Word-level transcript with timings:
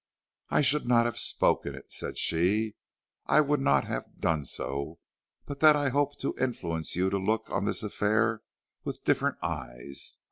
"I 0.49 0.61
should 0.61 0.87
not 0.87 1.05
have 1.05 1.19
spoken 1.19 1.75
of 1.75 1.75
it," 1.81 1.91
said 1.91 2.17
she; 2.17 2.73
"I 3.27 3.39
would 3.39 3.59
not 3.61 3.85
have 3.85 4.17
done 4.17 4.45
so, 4.45 4.97
but 5.45 5.59
that 5.59 5.75
I 5.75 5.89
hoped 5.89 6.19
to 6.21 6.33
influence 6.39 6.95
you 6.95 7.11
to 7.11 7.19
look 7.19 7.51
on 7.51 7.65
this 7.65 7.83
affair 7.83 8.41
with 8.83 9.03
different 9.03 9.37
eyes. 9.43 10.17